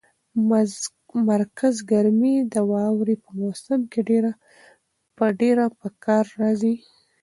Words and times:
مرکز 1.29 1.75
ګرمي 1.91 2.35
د 2.53 2.55
واورې 2.71 3.15
په 3.23 3.29
موسم 3.41 3.79
کې 3.91 3.99
ډېره 5.53 5.65
په 5.81 5.87
کار 6.05 6.25
راځي. 6.41 6.75